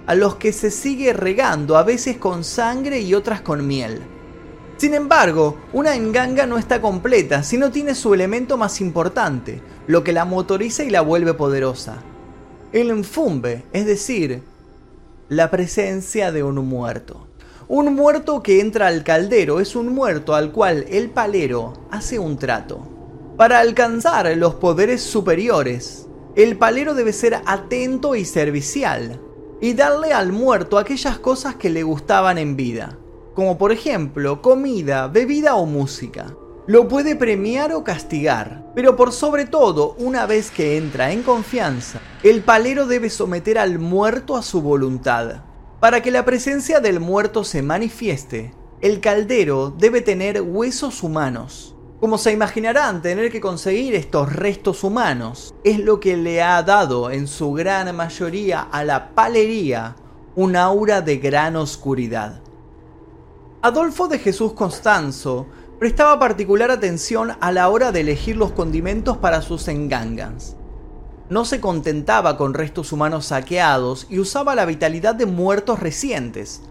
a 0.09 0.15
los 0.15 0.37
que 0.37 0.55
se 0.55 0.71
sigue 0.71 1.13
regando, 1.13 1.77
a 1.77 1.83
veces 1.83 2.17
con 2.17 2.43
sangre 2.43 3.01
y 3.01 3.13
otras 3.13 3.43
con 3.43 3.67
miel. 3.67 4.01
Sin 4.79 4.95
embargo, 4.95 5.59
una 5.75 5.95
enganga 5.95 6.47
no 6.47 6.57
está 6.57 6.81
completa 6.81 7.43
si 7.43 7.59
no 7.59 7.71
tiene 7.71 7.95
su 7.95 8.15
elemento 8.15 8.57
más 8.57 8.81
importante, 8.81 9.61
lo 9.87 10.03
que 10.03 10.15
la 10.15 10.25
motoriza 10.25 10.83
y 10.83 10.89
la 10.89 11.03
vuelve 11.03 11.35
poderosa. 11.35 11.99
El 12.73 12.89
enfumbe, 12.89 13.67
es 13.75 13.85
decir, 13.85 14.43
la 15.29 15.51
presencia 15.51 16.33
de 16.33 16.43
un 16.43 16.57
muerto. 16.67 17.27
Un 17.69 17.95
muerto 17.95 18.43
que 18.43 18.63
entra 18.63 18.87
al 18.87 19.05
caldero 19.05 19.61
es 19.61 19.77
un 19.77 19.93
muerto 19.93 20.35
al 20.35 20.53
cual 20.53 20.87
el 20.89 21.11
palero 21.11 21.75
hace 21.91 22.19
un 22.19 22.39
trato. 22.39 22.81
Para 23.37 23.59
alcanzar 23.59 24.35
los 24.39 24.55
poderes 24.55 25.03
superiores, 25.03 26.07
el 26.35 26.57
palero 26.57 26.95
debe 26.95 27.13
ser 27.13 27.43
atento 27.45 28.15
y 28.15 28.25
servicial, 28.25 29.21
y 29.61 29.75
darle 29.75 30.13
al 30.13 30.33
muerto 30.33 30.79
aquellas 30.79 31.19
cosas 31.19 31.57
que 31.57 31.71
le 31.71 31.83
gustaban 31.83 32.39
en 32.39 32.57
vida, 32.57 32.99
como 33.35 33.59
por 33.59 33.73
ejemplo 33.73 34.43
comida, 34.43 35.09
bebida 35.09 35.57
o 35.57 35.67
música. 35.67 36.35
Lo 36.67 36.87
puede 36.87 37.17
premiar 37.17 37.73
o 37.73 37.83
castigar, 37.83 38.71
pero 38.75 38.95
por 38.95 39.13
sobre 39.13 39.47
todo, 39.47 39.95
una 39.99 40.27
vez 40.27 40.51
que 40.51 40.77
entra 40.77 41.13
en 41.13 41.23
confianza, 41.23 41.99
el 42.23 42.43
palero 42.43 42.87
debe 42.87 43.09
someter 43.09 43.59
al 43.59 43.79
muerto 43.79 44.37
a 44.37 44.43
su 44.43 44.61
voluntad. 44.61 45.45
Para 45.81 46.03
que 46.03 46.11
la 46.11 46.25
presencia 46.25 46.81
del 46.81 47.01
muerto 47.01 47.43
se 47.43 47.63
manifieste, 47.63 48.53
el 48.83 49.01
caldero 49.01 49.71
debe 49.71 50.03
tener 50.03 50.43
huesos 50.43 51.03
humanos, 51.03 51.75
como 52.01 52.17
se 52.17 52.33
imaginarán, 52.33 53.03
tener 53.03 53.31
que 53.33 53.41
conseguir 53.41 53.95
estos 53.95 54.33
restos 54.33 54.85
humanos 54.85 55.53
es 55.65 55.81
lo 55.81 55.99
que 55.99 56.17
le 56.17 56.43
ha 56.43 56.63
dado 56.63 57.11
en 57.11 57.27
su 57.27 57.53
gran 57.53 57.95
mayoría 57.97 58.61
a 58.61 58.85
la 58.85 59.15
palería 59.15 59.97
un 60.37 60.55
aura 60.55 61.01
de 61.01 61.17
gran 61.17 61.57
oscuridad. 61.57 62.41
Adolfo 63.63 64.07
de 64.07 64.21
Jesús 64.21 64.53
Constanzo 64.53 65.47
prestaba 65.81 66.21
particular 66.21 66.71
atención 66.71 67.33
a 67.41 67.51
la 67.51 67.69
hora 67.69 67.91
de 67.91 68.03
elegir 68.03 68.37
los 68.37 68.53
condimentos 68.53 69.17
para 69.17 69.43
sus 69.43 69.67
engangans. 69.67 70.55
No 71.29 71.45
se 71.45 71.61
contentaba 71.61 72.37
con 72.37 72.55
restos 72.55 72.93
humanos 72.93 73.27
saqueados 73.27 74.07
y 74.09 74.21
usaba 74.21 74.55
la 74.55 74.65
vitalidad 74.65 75.17
de 75.17 75.27
muertos 75.27 75.81
recientes, 75.81 76.63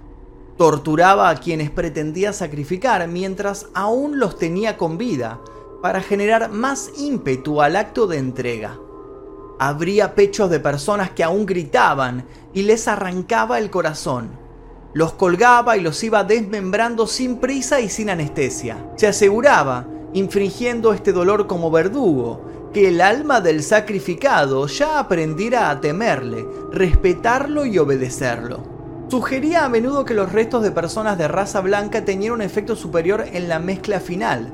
Torturaba 0.57 1.29
a 1.29 1.35
quienes 1.35 1.69
pretendía 1.69 2.33
sacrificar 2.33 3.07
mientras 3.07 3.67
aún 3.75 4.17
los 4.17 4.39
tenía 4.39 4.75
con 4.75 4.97
vida, 4.97 5.39
para 5.83 6.01
generar 6.01 6.49
más 6.51 6.91
ímpetu 6.97 7.61
al 7.61 7.75
acto 7.75 8.07
de 8.07 8.17
entrega. 8.17 8.79
Abría 9.59 10.15
pechos 10.15 10.49
de 10.49 10.59
personas 10.59 11.11
que 11.11 11.23
aún 11.23 11.45
gritaban 11.45 12.25
y 12.53 12.63
les 12.63 12.87
arrancaba 12.87 13.59
el 13.59 13.69
corazón. 13.69 14.29
Los 14.93 15.13
colgaba 15.13 15.77
y 15.77 15.81
los 15.81 16.03
iba 16.03 16.23
desmembrando 16.23 17.05
sin 17.05 17.37
prisa 17.37 17.79
y 17.79 17.89
sin 17.89 18.09
anestesia. 18.09 18.77
Se 18.95 19.05
aseguraba, 19.05 19.85
infringiendo 20.13 20.91
este 20.91 21.13
dolor 21.13 21.45
como 21.45 21.69
verdugo, 21.69 22.41
que 22.73 22.89
el 22.89 23.01
alma 23.01 23.41
del 23.41 23.61
sacrificado 23.61 24.65
ya 24.65 24.97
aprendiera 24.97 25.69
a 25.69 25.79
temerle, 25.81 26.47
respetarlo 26.71 27.65
y 27.65 27.77
obedecerlo. 27.77 28.76
Sugería 29.09 29.63
a 29.63 29.69
menudo 29.69 30.03
que 30.03 30.13
los 30.13 30.33
restos 30.33 30.63
de 30.63 30.71
personas 30.71 31.17
de 31.17 31.29
raza 31.29 31.61
blanca 31.61 32.03
tenían 32.03 32.33
un 32.33 32.41
efecto 32.41 32.75
superior 32.75 33.23
en 33.31 33.47
la 33.47 33.57
mezcla 33.57 34.01
final, 34.01 34.51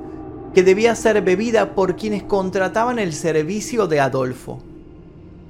que 0.54 0.62
debía 0.62 0.94
ser 0.94 1.24
bebida 1.24 1.74
por 1.74 1.96
quienes 1.96 2.22
contrataban 2.22 3.00
el 3.00 3.14
servicio 3.14 3.88
de 3.88 4.00
Adolfo. 4.00 4.62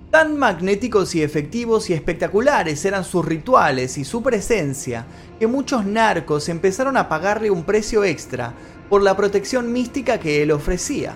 Tan 0.10 0.38
magnéticos 0.38 1.16
y 1.16 1.22
efectivos 1.22 1.90
y 1.90 1.94
espectaculares 1.94 2.86
eran 2.86 3.04
sus 3.04 3.26
rituales 3.26 3.98
y 3.98 4.06
su 4.06 4.24
presencia, 4.24 5.06
que 5.38 5.48
muchos 5.48 5.86
narcos 5.86 6.48
empezaron 6.48 6.96
a 6.96 7.10
pagarle 7.10 7.52
un 7.52 7.64
precio 7.64 8.06
extra 8.06 8.54
por 8.90 9.02
la 9.02 9.18
protección 9.18 9.74
mística 9.74 10.18
que 10.18 10.44
él 10.44 10.52
ofrecía. 10.52 11.16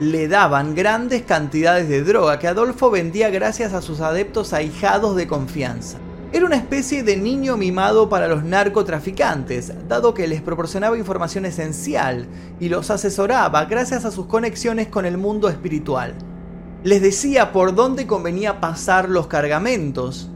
Le 0.00 0.28
daban 0.28 0.74
grandes 0.74 1.22
cantidades 1.22 1.88
de 1.88 2.02
droga 2.02 2.38
que 2.38 2.48
Adolfo 2.48 2.90
vendía 2.90 3.30
gracias 3.30 3.72
a 3.72 3.80
sus 3.80 4.02
adeptos 4.02 4.52
ahijados 4.52 5.16
de 5.16 5.26
confianza. 5.26 5.96
Era 6.32 6.44
una 6.44 6.56
especie 6.56 7.04
de 7.04 7.16
niño 7.16 7.56
mimado 7.56 8.08
para 8.08 8.26
los 8.26 8.42
narcotraficantes, 8.42 9.72
dado 9.88 10.12
que 10.12 10.26
les 10.26 10.42
proporcionaba 10.42 10.98
información 10.98 11.46
esencial 11.46 12.26
y 12.58 12.68
los 12.68 12.90
asesoraba 12.90 13.64
gracias 13.66 14.04
a 14.04 14.10
sus 14.10 14.26
conexiones 14.26 14.88
con 14.88 15.06
el 15.06 15.18
mundo 15.18 15.48
espiritual. 15.48 16.14
Les 16.82 17.00
decía 17.00 17.52
por 17.52 17.76
dónde 17.76 18.08
convenía 18.08 18.60
pasar 18.60 19.08
los 19.08 19.28
cargamentos, 19.28 20.28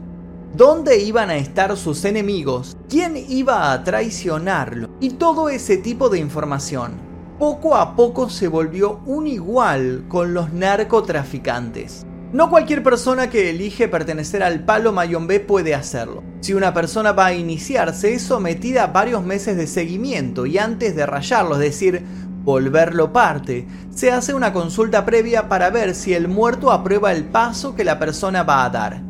dónde 0.55 0.97
iban 0.97 1.29
a 1.29 1.35
estar 1.35 1.75
sus 1.75 2.05
enemigos, 2.05 2.77
quién 2.89 3.17
iba 3.17 3.73
a 3.73 3.83
traicionarlo 3.83 4.89
y 5.01 5.11
todo 5.11 5.49
ese 5.49 5.75
tipo 5.75 6.09
de 6.09 6.19
información. 6.19 6.93
Poco 7.37 7.75
a 7.75 7.97
poco 7.97 8.29
se 8.29 8.47
volvió 8.47 9.01
un 9.05 9.27
igual 9.27 10.05
con 10.07 10.33
los 10.33 10.53
narcotraficantes. 10.53 12.05
No 12.33 12.49
cualquier 12.49 12.81
persona 12.81 13.29
que 13.29 13.49
elige 13.49 13.89
pertenecer 13.89 14.41
al 14.41 14.63
palo 14.63 14.93
B 14.93 15.41
puede 15.41 15.75
hacerlo. 15.75 16.23
Si 16.39 16.53
una 16.53 16.73
persona 16.73 17.11
va 17.11 17.25
a 17.25 17.33
iniciarse 17.33 18.13
es 18.13 18.21
sometida 18.21 18.85
a 18.85 18.87
varios 18.87 19.21
meses 19.21 19.57
de 19.57 19.67
seguimiento 19.67 20.45
y 20.45 20.57
antes 20.57 20.95
de 20.95 21.05
rayarlo, 21.05 21.55
es 21.55 21.59
decir, 21.59 22.05
volverlo 22.45 23.11
parte, 23.11 23.67
se 23.93 24.11
hace 24.11 24.33
una 24.33 24.53
consulta 24.53 25.05
previa 25.05 25.49
para 25.49 25.71
ver 25.71 25.93
si 25.93 26.13
el 26.13 26.29
muerto 26.29 26.71
aprueba 26.71 27.11
el 27.11 27.25
paso 27.25 27.75
que 27.75 27.83
la 27.83 27.99
persona 27.99 28.43
va 28.43 28.63
a 28.63 28.69
dar. 28.69 29.01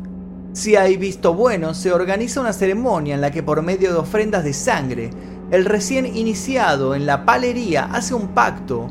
Si 0.52 0.74
hay 0.74 0.96
visto 0.96 1.32
bueno, 1.32 1.74
se 1.74 1.92
organiza 1.92 2.40
una 2.40 2.52
ceremonia 2.52 3.14
en 3.14 3.20
la 3.20 3.30
que 3.30 3.44
por 3.44 3.62
medio 3.62 3.92
de 3.92 3.98
ofrendas 4.00 4.42
de 4.42 4.52
sangre, 4.52 5.10
el 5.52 5.64
recién 5.64 6.06
iniciado 6.06 6.96
en 6.96 7.06
la 7.06 7.24
palería 7.24 7.84
hace 7.84 8.14
un 8.14 8.28
pacto 8.34 8.88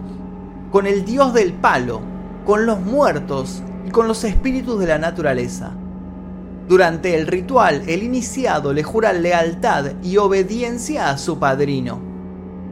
con 0.72 0.88
el 0.88 1.04
dios 1.04 1.34
del 1.34 1.52
palo, 1.52 2.00
con 2.46 2.66
los 2.66 2.80
muertos 2.80 3.62
con 3.92 4.08
los 4.08 4.24
espíritus 4.24 4.80
de 4.80 4.88
la 4.88 4.98
naturaleza. 4.98 5.74
Durante 6.68 7.16
el 7.16 7.28
ritual, 7.28 7.84
el 7.88 8.04
iniciado 8.04 8.74
le 8.74 8.84
jura 8.84 9.14
lealtad 9.14 9.94
y 10.04 10.18
obediencia 10.18 11.10
a 11.10 11.18
su 11.18 11.40
padrino. 11.40 12.12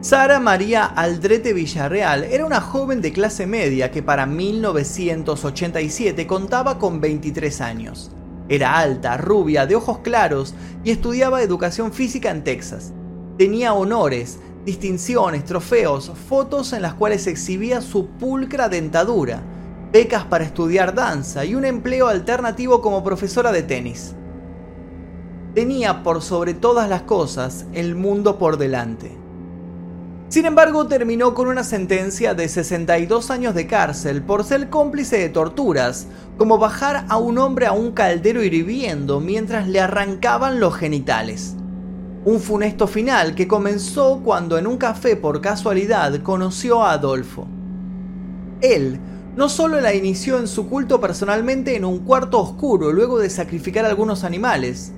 Sara 0.00 0.40
María 0.40 0.86
Aldrete 0.86 1.52
Villarreal 1.52 2.24
era 2.24 2.44
una 2.46 2.62
joven 2.62 3.02
de 3.02 3.12
clase 3.12 3.46
media 3.46 3.90
que 3.90 4.02
para 4.02 4.24
1987 4.24 6.26
contaba 6.26 6.78
con 6.78 7.02
23 7.02 7.60
años. 7.60 8.10
Era 8.48 8.78
alta, 8.78 9.18
rubia, 9.18 9.66
de 9.66 9.76
ojos 9.76 9.98
claros 9.98 10.54
y 10.82 10.90
estudiaba 10.90 11.42
educación 11.42 11.92
física 11.92 12.30
en 12.30 12.42
Texas. 12.42 12.94
Tenía 13.36 13.74
honores, 13.74 14.38
distinciones, 14.64 15.44
trofeos, 15.44 16.10
fotos 16.28 16.72
en 16.72 16.80
las 16.80 16.94
cuales 16.94 17.26
exhibía 17.26 17.82
su 17.82 18.06
pulcra 18.06 18.70
dentadura, 18.70 19.42
becas 19.92 20.24
para 20.24 20.44
estudiar 20.44 20.94
danza 20.94 21.44
y 21.44 21.54
un 21.54 21.64
empleo 21.64 22.06
alternativo 22.06 22.80
como 22.80 23.02
profesora 23.02 23.52
de 23.52 23.62
tenis. 23.62 24.14
Tenía 25.54 26.02
por 26.04 26.22
sobre 26.22 26.54
todas 26.54 26.88
las 26.88 27.02
cosas 27.02 27.66
el 27.72 27.96
mundo 27.96 28.38
por 28.38 28.56
delante. 28.56 29.20
Sin 30.28 30.46
embargo, 30.46 30.86
terminó 30.86 31.34
con 31.34 31.48
una 31.48 31.64
sentencia 31.64 32.34
de 32.34 32.48
62 32.48 33.32
años 33.32 33.52
de 33.52 33.66
cárcel 33.66 34.22
por 34.22 34.44
ser 34.44 34.70
cómplice 34.70 35.18
de 35.18 35.28
torturas, 35.28 36.06
como 36.38 36.56
bajar 36.56 37.04
a 37.08 37.16
un 37.16 37.36
hombre 37.38 37.66
a 37.66 37.72
un 37.72 37.90
caldero 37.90 38.44
hirviendo 38.44 39.18
mientras 39.18 39.66
le 39.66 39.80
arrancaban 39.80 40.60
los 40.60 40.76
genitales. 40.76 41.56
Un 42.24 42.38
funesto 42.38 42.86
final 42.86 43.34
que 43.34 43.48
comenzó 43.48 44.20
cuando 44.22 44.56
en 44.56 44.68
un 44.68 44.76
café 44.76 45.16
por 45.16 45.40
casualidad 45.40 46.22
conoció 46.22 46.84
a 46.84 46.92
Adolfo. 46.92 47.48
Él 48.60 49.00
no 49.40 49.48
solo 49.48 49.80
la 49.80 49.94
inició 49.94 50.38
en 50.38 50.46
su 50.46 50.68
culto 50.68 51.00
personalmente 51.00 51.74
en 51.74 51.86
un 51.86 52.00
cuarto 52.00 52.38
oscuro 52.38 52.92
luego 52.92 53.18
de 53.18 53.30
sacrificar 53.30 53.86
algunos 53.86 54.22
animales, 54.22 54.92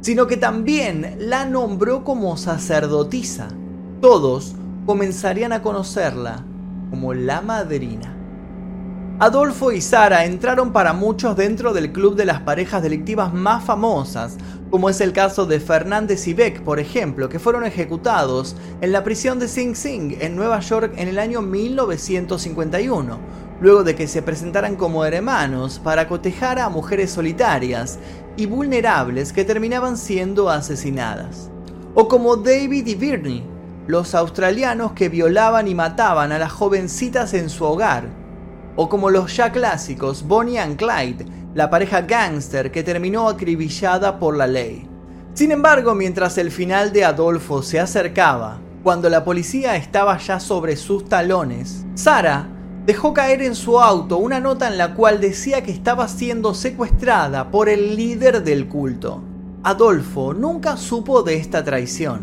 sino 0.00 0.26
que 0.26 0.38
también 0.38 1.16
la 1.18 1.44
nombró 1.44 2.02
como 2.02 2.38
sacerdotisa. 2.38 3.48
Todos 4.00 4.54
comenzarían 4.86 5.52
a 5.52 5.60
conocerla 5.60 6.42
como 6.88 7.12
la 7.12 7.42
madrina. 7.42 8.16
Adolfo 9.18 9.72
y 9.72 9.82
Sara 9.82 10.24
entraron 10.24 10.72
para 10.72 10.94
muchos 10.94 11.36
dentro 11.36 11.74
del 11.74 11.92
club 11.92 12.16
de 12.16 12.24
las 12.24 12.40
parejas 12.40 12.82
delictivas 12.82 13.34
más 13.34 13.62
famosas, 13.62 14.38
como 14.70 14.88
es 14.88 15.02
el 15.02 15.12
caso 15.12 15.44
de 15.44 15.60
Fernández 15.60 16.26
y 16.28 16.34
Beck, 16.34 16.62
por 16.62 16.80
ejemplo, 16.80 17.28
que 17.28 17.38
fueron 17.38 17.64
ejecutados 17.64 18.56
en 18.80 18.92
la 18.92 19.04
prisión 19.04 19.38
de 19.38 19.48
Sing 19.48 19.74
Sing 19.74 20.16
en 20.20 20.34
Nueva 20.34 20.60
York 20.60 20.94
en 20.96 21.08
el 21.08 21.18
año 21.18 21.42
1951, 21.42 23.18
luego 23.60 23.84
de 23.84 23.94
que 23.94 24.06
se 24.06 24.22
presentaran 24.22 24.76
como 24.76 25.04
hermanos 25.04 25.78
para 25.78 26.08
cotejar 26.08 26.58
a 26.58 26.68
mujeres 26.68 27.10
solitarias 27.10 27.98
y 28.36 28.46
vulnerables 28.46 29.32
que 29.32 29.44
terminaban 29.44 29.96
siendo 29.96 30.50
asesinadas. 30.50 31.50
O 31.94 32.08
como 32.08 32.36
David 32.36 32.86
y 32.86 32.94
Birney, 32.94 33.44
los 33.86 34.14
australianos 34.14 34.92
que 34.92 35.08
violaban 35.08 35.68
y 35.68 35.74
mataban 35.74 36.32
a 36.32 36.38
las 36.38 36.52
jovencitas 36.52 37.32
en 37.34 37.48
su 37.48 37.64
hogar, 37.64 38.08
o 38.76 38.88
como 38.88 39.10
los 39.10 39.34
ya 39.34 39.52
clásicos 39.52 40.26
Bonnie 40.26 40.58
and 40.58 40.76
Clyde, 40.76 41.24
la 41.54 41.70
pareja 41.70 42.02
gángster 42.02 42.70
que 42.70 42.82
terminó 42.82 43.28
acribillada 43.28 44.18
por 44.18 44.36
la 44.36 44.46
ley. 44.46 44.86
Sin 45.32 45.52
embargo, 45.52 45.94
mientras 45.94 46.36
el 46.36 46.50
final 46.50 46.92
de 46.92 47.04
Adolfo 47.04 47.62
se 47.62 47.80
acercaba, 47.80 48.58
cuando 48.82 49.08
la 49.08 49.24
policía 49.24 49.76
estaba 49.76 50.18
ya 50.18 50.38
sobre 50.38 50.76
sus 50.76 51.08
talones, 51.08 51.86
Sara 51.94 52.55
dejó 52.86 53.12
caer 53.12 53.42
en 53.42 53.56
su 53.56 53.80
auto 53.80 54.16
una 54.16 54.40
nota 54.40 54.68
en 54.68 54.78
la 54.78 54.94
cual 54.94 55.20
decía 55.20 55.62
que 55.64 55.72
estaba 55.72 56.06
siendo 56.06 56.54
secuestrada 56.54 57.50
por 57.50 57.68
el 57.68 57.96
líder 57.96 58.44
del 58.44 58.68
culto. 58.68 59.22
Adolfo 59.64 60.32
nunca 60.32 60.76
supo 60.76 61.24
de 61.24 61.36
esta 61.36 61.64
traición. 61.64 62.20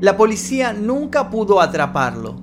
La 0.00 0.18
policía 0.18 0.74
nunca 0.74 1.30
pudo 1.30 1.60
atraparlo, 1.60 2.36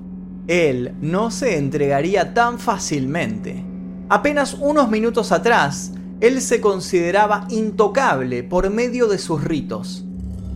él 0.48 0.96
no 1.02 1.30
se 1.30 1.58
entregaría 1.58 2.34
tan 2.34 2.58
fácilmente. 2.58 3.64
Apenas 4.10 4.56
unos 4.56 4.90
minutos 4.90 5.32
atrás, 5.32 5.94
él 6.20 6.42
se 6.42 6.60
consideraba 6.60 7.46
intocable 7.50 8.44
por 8.44 8.70
medio 8.72 9.08
de 9.08 9.20
sus 9.20 9.44
ritos. 9.44 10.04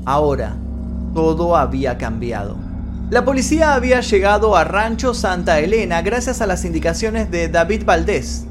Ahora, 0.05 0.57
todo 1.13 1.55
había 1.55 1.97
cambiado. 1.97 2.64
La 3.11 3.23
policía 3.23 3.75
había 3.75 4.01
llegado 4.01 4.55
a 4.55 4.63
Rancho 4.63 5.13
Santa 5.13 5.59
Elena 5.59 6.01
gracias 6.01 6.41
a 6.41 6.47
las 6.47 6.65
indicaciones 6.65 7.29
de 7.29 7.49
David 7.49 7.85
Valdés, 7.85 8.45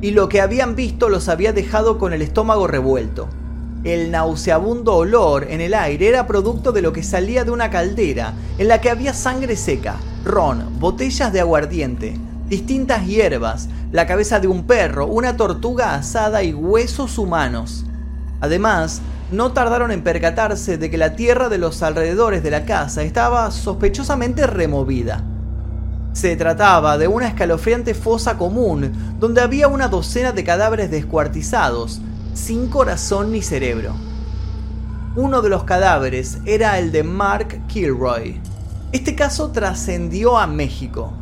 y 0.00 0.12
lo 0.12 0.28
que 0.28 0.40
habían 0.40 0.76
visto 0.76 1.08
los 1.08 1.28
había 1.28 1.52
dejado 1.52 1.98
con 1.98 2.12
el 2.12 2.22
estómago 2.22 2.68
revuelto. 2.68 3.28
El 3.82 4.12
nauseabundo 4.12 4.94
olor 4.94 5.48
en 5.50 5.60
el 5.60 5.74
aire 5.74 6.06
era 6.06 6.28
producto 6.28 6.70
de 6.70 6.80
lo 6.80 6.92
que 6.92 7.02
salía 7.02 7.42
de 7.42 7.50
una 7.50 7.70
caldera 7.70 8.34
en 8.58 8.68
la 8.68 8.80
que 8.80 8.88
había 8.88 9.12
sangre 9.14 9.56
seca, 9.56 9.96
ron, 10.24 10.78
botellas 10.78 11.32
de 11.32 11.40
aguardiente, 11.40 12.16
distintas 12.48 13.04
hierbas, 13.04 13.68
la 13.90 14.06
cabeza 14.06 14.38
de 14.38 14.46
un 14.46 14.62
perro, 14.62 15.06
una 15.06 15.36
tortuga 15.36 15.96
asada 15.96 16.44
y 16.44 16.54
huesos 16.54 17.18
humanos. 17.18 17.84
Además, 18.40 19.02
no 19.30 19.52
tardaron 19.52 19.90
en 19.90 20.02
percatarse 20.02 20.78
de 20.78 20.90
que 20.90 20.98
la 20.98 21.14
tierra 21.16 21.48
de 21.48 21.58
los 21.58 21.82
alrededores 21.82 22.42
de 22.42 22.50
la 22.50 22.64
casa 22.64 23.02
estaba 23.02 23.50
sospechosamente 23.50 24.46
removida. 24.46 25.22
Se 26.12 26.34
trataba 26.36 26.98
de 26.98 27.08
una 27.08 27.28
escalofriante 27.28 27.94
fosa 27.94 28.38
común 28.38 28.92
donde 29.18 29.40
había 29.40 29.68
una 29.68 29.88
docena 29.88 30.32
de 30.32 30.44
cadáveres 30.44 30.90
descuartizados, 30.90 32.00
sin 32.34 32.68
corazón 32.68 33.32
ni 33.32 33.42
cerebro. 33.42 33.94
Uno 35.16 35.42
de 35.42 35.48
los 35.48 35.64
cadáveres 35.64 36.38
era 36.44 36.78
el 36.78 36.92
de 36.92 37.02
Mark 37.02 37.66
Kilroy, 37.68 38.40
este 38.90 39.14
caso 39.14 39.50
trascendió 39.50 40.38
a 40.38 40.46
México. 40.46 41.12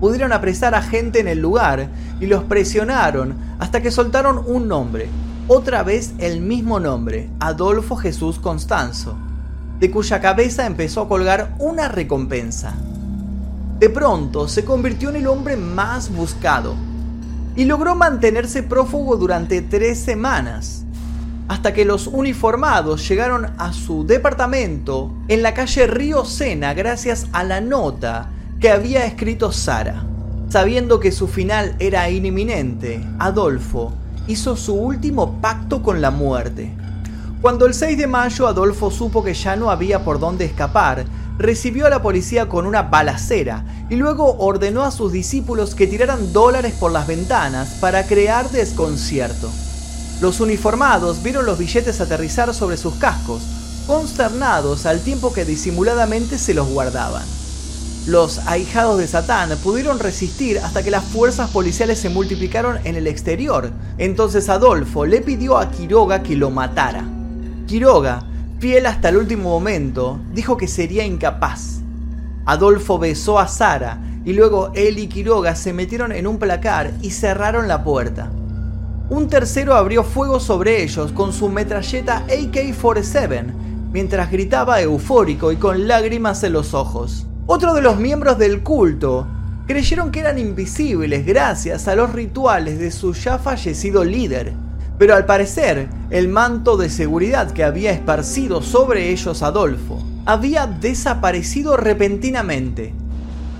Pudieron 0.00 0.32
apresar 0.32 0.74
a 0.74 0.80
gente 0.80 1.20
en 1.20 1.28
el 1.28 1.40
lugar 1.40 1.90
y 2.20 2.26
los 2.26 2.44
presionaron 2.44 3.36
hasta 3.58 3.82
que 3.82 3.90
soltaron 3.90 4.42
un 4.46 4.66
nombre, 4.66 5.08
otra 5.54 5.82
vez 5.82 6.14
el 6.16 6.40
mismo 6.40 6.80
nombre, 6.80 7.28
Adolfo 7.38 7.94
Jesús 7.96 8.38
Constanzo, 8.38 9.18
de 9.78 9.90
cuya 9.90 10.18
cabeza 10.18 10.64
empezó 10.64 11.02
a 11.02 11.08
colgar 11.08 11.54
una 11.58 11.88
recompensa. 11.88 12.72
De 13.78 13.90
pronto 13.90 14.48
se 14.48 14.64
convirtió 14.64 15.10
en 15.10 15.16
el 15.16 15.26
hombre 15.26 15.58
más 15.58 16.10
buscado 16.10 16.74
y 17.54 17.66
logró 17.66 17.94
mantenerse 17.94 18.62
prófugo 18.62 19.16
durante 19.16 19.60
tres 19.60 19.98
semanas 19.98 20.84
hasta 21.48 21.74
que 21.74 21.84
los 21.84 22.06
uniformados 22.06 23.06
llegaron 23.06 23.50
a 23.58 23.74
su 23.74 24.06
departamento 24.06 25.12
en 25.28 25.42
la 25.42 25.52
calle 25.52 25.86
Río 25.86 26.24
Sena 26.24 26.72
gracias 26.72 27.26
a 27.32 27.44
la 27.44 27.60
nota 27.60 28.30
que 28.58 28.70
había 28.70 29.04
escrito 29.04 29.52
Sara. 29.52 30.02
Sabiendo 30.48 30.98
que 30.98 31.12
su 31.12 31.28
final 31.28 31.76
era 31.78 32.08
inminente, 32.08 33.04
Adolfo 33.18 33.92
hizo 34.26 34.56
su 34.56 34.74
último 34.74 35.40
pacto 35.40 35.82
con 35.82 36.00
la 36.00 36.10
muerte. 36.10 36.74
Cuando 37.40 37.66
el 37.66 37.74
6 37.74 37.98
de 37.98 38.06
mayo 38.06 38.46
Adolfo 38.46 38.90
supo 38.90 39.24
que 39.24 39.34
ya 39.34 39.56
no 39.56 39.70
había 39.70 40.04
por 40.04 40.20
dónde 40.20 40.44
escapar, 40.44 41.04
recibió 41.38 41.86
a 41.86 41.90
la 41.90 42.02
policía 42.02 42.48
con 42.48 42.66
una 42.66 42.82
balacera 42.82 43.64
y 43.90 43.96
luego 43.96 44.36
ordenó 44.38 44.84
a 44.84 44.92
sus 44.92 45.12
discípulos 45.12 45.74
que 45.74 45.86
tiraran 45.86 46.32
dólares 46.32 46.74
por 46.78 46.92
las 46.92 47.06
ventanas 47.06 47.76
para 47.80 48.06
crear 48.06 48.48
desconcierto. 48.50 49.50
Los 50.20 50.38
uniformados 50.40 51.22
vieron 51.22 51.44
los 51.44 51.58
billetes 51.58 52.00
aterrizar 52.00 52.54
sobre 52.54 52.76
sus 52.76 52.94
cascos, 52.94 53.42
consternados 53.88 54.86
al 54.86 55.00
tiempo 55.00 55.32
que 55.32 55.44
disimuladamente 55.44 56.38
se 56.38 56.54
los 56.54 56.68
guardaban. 56.68 57.24
Los 58.06 58.38
ahijados 58.46 58.98
de 58.98 59.06
Satán 59.06 59.50
pudieron 59.62 59.98
resistir 59.98 60.58
hasta 60.58 60.82
que 60.82 60.90
las 60.90 61.04
fuerzas 61.04 61.50
policiales 61.50 61.98
se 62.00 62.08
multiplicaron 62.08 62.78
en 62.84 62.96
el 62.96 63.06
exterior. 63.06 63.70
Entonces 63.98 64.48
Adolfo 64.48 65.06
le 65.06 65.20
pidió 65.20 65.58
a 65.58 65.70
Quiroga 65.70 66.22
que 66.22 66.34
lo 66.34 66.50
matara. 66.50 67.04
Quiroga, 67.66 68.24
fiel 68.58 68.86
hasta 68.86 69.08
el 69.10 69.18
último 69.18 69.50
momento, 69.50 70.20
dijo 70.32 70.56
que 70.56 70.68
sería 70.68 71.04
incapaz. 71.04 71.80
Adolfo 72.44 72.98
besó 72.98 73.38
a 73.38 73.46
Sara 73.46 74.00
y 74.24 74.32
luego 74.32 74.72
él 74.74 74.98
y 74.98 75.06
Quiroga 75.06 75.54
se 75.54 75.72
metieron 75.72 76.12
en 76.12 76.26
un 76.26 76.38
placar 76.38 76.92
y 77.02 77.10
cerraron 77.10 77.68
la 77.68 77.84
puerta 77.84 78.30
un 79.12 79.28
tercero 79.28 79.74
abrió 79.74 80.04
fuego 80.04 80.40
sobre 80.40 80.82
ellos 80.82 81.12
con 81.12 81.34
su 81.34 81.50
metralleta 81.50 82.24
AK-47, 82.28 83.44
mientras 83.92 84.30
gritaba 84.30 84.80
eufórico 84.80 85.52
y 85.52 85.56
con 85.56 85.86
lágrimas 85.86 86.42
en 86.44 86.54
los 86.54 86.72
ojos. 86.72 87.26
Otro 87.46 87.74
de 87.74 87.82
los 87.82 87.96
miembros 87.96 88.38
del 88.38 88.62
culto 88.62 89.26
creyeron 89.66 90.12
que 90.12 90.20
eran 90.20 90.38
invisibles 90.38 91.26
gracias 91.26 91.88
a 91.88 91.96
los 91.96 92.12
rituales 92.12 92.78
de 92.78 92.92
su 92.92 93.14
ya 93.14 93.38
fallecido 93.38 94.04
líder, 94.04 94.52
pero 94.96 95.16
al 95.16 95.26
parecer 95.26 95.88
el 96.10 96.28
manto 96.28 96.76
de 96.76 96.88
seguridad 96.88 97.50
que 97.50 97.64
había 97.64 97.90
esparcido 97.90 98.62
sobre 98.62 99.10
ellos 99.10 99.42
Adolfo 99.42 100.00
había 100.24 100.68
desaparecido 100.68 101.76
repentinamente. 101.76 102.94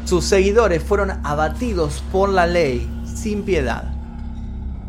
Sus 0.05 0.27
seguidores 0.27 0.83
fueron 0.83 1.11
abatidos 1.25 2.05
por 2.13 2.29
la 2.29 2.47
ley 2.47 2.89
sin 3.05 3.43
piedad. 3.43 3.85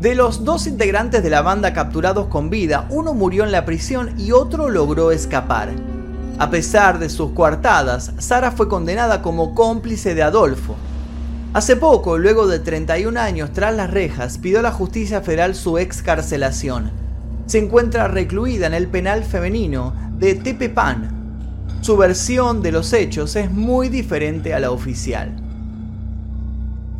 De 0.00 0.14
los 0.14 0.44
dos 0.44 0.68
integrantes 0.68 1.22
de 1.24 1.30
la 1.30 1.42
banda 1.42 1.72
capturados 1.72 2.26
con 2.28 2.48
vida, 2.48 2.86
uno 2.90 3.12
murió 3.12 3.42
en 3.42 3.50
la 3.50 3.64
prisión 3.64 4.14
y 4.18 4.30
otro 4.30 4.68
logró 4.68 5.10
escapar. 5.10 5.70
A 6.36 6.50
pesar 6.50 6.98
de 6.98 7.10
sus 7.10 7.30
coartadas, 7.30 8.12
Sara 8.18 8.50
fue 8.50 8.68
condenada 8.68 9.22
como 9.22 9.54
cómplice 9.54 10.16
de 10.16 10.24
Adolfo. 10.24 10.74
Hace 11.52 11.76
poco, 11.76 12.18
luego 12.18 12.48
de 12.48 12.58
31 12.58 13.20
años 13.20 13.52
tras 13.52 13.76
las 13.76 13.88
rejas, 13.88 14.38
pidió 14.38 14.58
a 14.58 14.62
la 14.62 14.72
justicia 14.72 15.20
federal 15.20 15.54
su 15.54 15.78
excarcelación. 15.78 16.90
Se 17.46 17.58
encuentra 17.58 18.08
recluida 18.08 18.66
en 18.66 18.74
el 18.74 18.88
penal 18.88 19.22
femenino 19.22 19.94
de 20.18 20.34
Tepepan. 20.34 21.08
Su 21.82 21.96
versión 21.96 22.62
de 22.62 22.72
los 22.72 22.92
hechos 22.92 23.36
es 23.36 23.52
muy 23.52 23.88
diferente 23.88 24.54
a 24.54 24.58
la 24.58 24.72
oficial. 24.72 25.36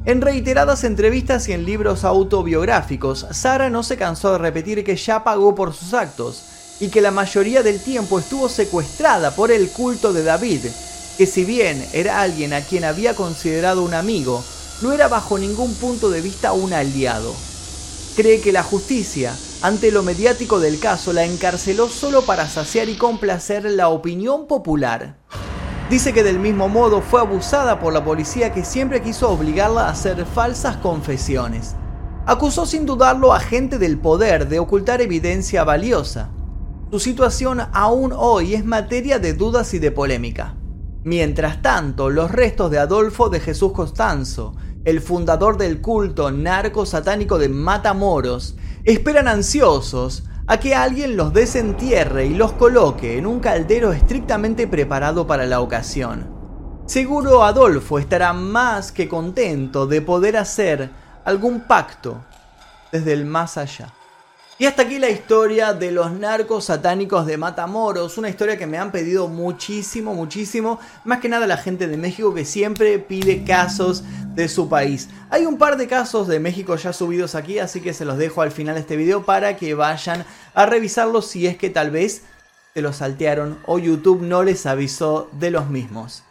En 0.05 0.21
reiteradas 0.21 0.85
entrevistas 0.85 1.49
y 1.49 1.55
en 1.55 1.65
libros 1.65 2.05
autobiográficos, 2.05 3.27
Sara 3.33 3.69
no 3.69 3.83
se 3.83 3.97
cansó 3.97 4.31
de 4.33 4.39
repetir 4.39 4.85
que 4.85 4.95
ya 4.95 5.25
pagó 5.25 5.57
por 5.57 5.73
sus 5.73 5.93
actos 5.93 6.54
y 6.81 6.89
que 6.89 7.01
la 7.01 7.11
mayoría 7.11 7.63
del 7.63 7.81
tiempo 7.81 8.19
estuvo 8.19 8.49
secuestrada 8.49 9.35
por 9.35 9.51
el 9.51 9.71
culto 9.71 10.13
de 10.13 10.25
David, 10.25 10.67
que 11.17 11.27
si 11.27 11.45
bien 11.45 11.87
era 11.93 12.21
alguien 12.21 12.53
a 12.53 12.61
quien 12.61 12.85
había 12.85 13.15
considerado 13.15 13.83
un 13.83 13.95
amigo, 13.95 14.43
no 14.83 14.93
era 14.93 15.09
bajo 15.09 15.39
ningún 15.39 15.75
punto 15.75 16.11
de 16.11 16.21
vista 16.21 16.53
un 16.53 16.73
aliado. 16.73 17.33
Cree 18.17 18.41
que 18.41 18.53
la 18.53 18.63
justicia, 18.63 19.35
ante 19.63 19.91
lo 19.91 20.03
mediático 20.03 20.61
del 20.61 20.79
caso, 20.79 21.13
la 21.13 21.25
encarceló 21.25 21.89
solo 21.89 22.23
para 22.23 22.49
saciar 22.49 22.89
y 22.89 22.97
complacer 22.97 23.65
la 23.65 23.89
opinión 23.89 24.47
popular. 24.47 25.17
Dice 25.91 26.13
que 26.13 26.23
del 26.23 26.39
mismo 26.39 26.69
modo 26.69 27.03
fue 27.03 27.21
abusada 27.21 27.79
por 27.79 27.93
la 27.93 28.05
policía 28.05 28.53
que 28.53 28.65
siempre 28.65 29.03
quiso 29.03 29.31
obligarla 29.31 29.87
a 29.87 29.91
hacer 29.91 30.25
falsas 30.27 30.77
confesiones. 30.79 31.75
Acusó 32.27 32.67
sin 32.67 32.87
dudarlo 32.87 33.35
a 33.35 33.41
gente 33.41 33.79
del 33.79 33.99
poder 33.99 34.49
de 34.49 34.59
ocultar 34.59 35.03
evidencia 35.03 35.63
valiosa. 35.63 36.31
Su 36.95 37.01
situación 37.01 37.61
aún 37.73 38.13
hoy 38.17 38.55
es 38.55 38.65
materia 38.65 39.19
de 39.19 39.33
dudas 39.33 39.75
y 39.75 39.81
de 39.81 39.91
polémica. 39.91 40.55
Mientras 41.03 41.61
tanto, 41.61 42.09
los 42.09 42.31
restos 42.31 42.71
de 42.71 42.79
Adolfo 42.79 43.31
de 43.31 43.41
Jesús 43.41 43.73
Costanzo 43.73 44.55
el 44.85 45.01
fundador 45.01 45.57
del 45.57 45.81
culto 45.81 46.31
narco 46.31 46.87
satánico 46.87 47.37
de 47.37 47.49
Matamoros, 47.49 48.55
esperan 48.85 49.27
ansiosos 49.27 50.23
a 50.47 50.61
que 50.61 50.77
alguien 50.77 51.17
los 51.17 51.33
desentierre 51.33 52.27
y 52.27 52.35
los 52.35 52.53
coloque 52.53 53.19
en 53.19 53.27
un 53.27 53.41
caldero 53.41 53.93
estrictamente 53.93 54.69
preparado 54.69 55.27
para 55.27 55.47
la 55.47 55.61
ocasión. 55.63 56.33
Seguro 56.87 57.43
Adolfo 57.43 57.99
estará 57.99 58.33
más 58.33 58.93
que 58.93 59.09
contento 59.09 59.89
de 59.89 60.01
poder 60.01 60.37
hacer 60.37 60.91
algún 61.25 61.67
pacto 61.67 62.23
desde 62.93 63.15
el 63.15 63.25
más 63.25 63.59
allá. 63.59 63.93
Y 64.57 64.67
hasta 64.67 64.83
aquí 64.83 65.01
la 65.01 65.11
historia 65.11 65.73
de 65.73 65.91
los 65.91 66.13
narcos 66.13 66.67
satánicos 66.67 67.27
de 67.27 67.37
Matamoros, 67.37 68.19
una 68.19 68.29
historia 68.29 68.57
que 68.57 68.69
me 68.69 68.79
han 68.79 68.93
pedido 68.93 69.27
muchísimo, 69.27 70.15
muchísimo, 70.15 70.79
más 71.05 71.19
que 71.19 71.29
nada 71.29 71.49
la 71.49 71.57
gente 71.57 71.89
de 71.89 71.97
México 71.97 72.33
que 72.33 72.45
siempre 72.45 73.01
pide 73.01 73.43
casos 73.43 74.05
de 74.37 74.49
su 74.49 74.69
país. 74.69 75.09
Hay 75.31 75.45
un 75.45 75.59
par 75.59 75.77
de 75.77 75.89
casos 75.89 76.29
de 76.29 76.39
México 76.39 76.77
ya 76.77 76.93
subidos 76.93 77.35
aquí, 77.35 77.59
así 77.59 77.81
que 77.81 77.93
se 77.93 78.05
los 78.05 78.17
dejo 78.17 78.43
al 78.43 78.53
final 78.53 78.77
de 78.77 78.83
este 78.83 78.97
video 78.97 79.25
para 79.25 79.57
que 79.57 79.75
vayan 79.75 80.25
a 80.55 80.67
revisarlos 80.67 81.27
si 81.27 81.49
es 81.49 81.57
que 81.57 81.71
tal 81.71 81.91
vez 81.91 82.23
se 82.75 82.81
los 82.81 82.97
saltearon 82.97 83.59
o 83.67 83.81
YouTube 83.81 84.23
no 84.23 84.45
les 84.45 84.67
avisó 84.67 85.29
de 85.33 85.51
los 85.51 85.69
mismos. 85.69 86.24